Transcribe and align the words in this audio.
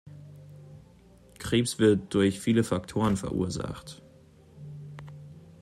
Krebs 1.37 1.77
wird 1.77 2.11
durch 2.15 2.39
viele 2.39 2.63
Faktoren 2.63 3.17
verursacht. 3.17 4.01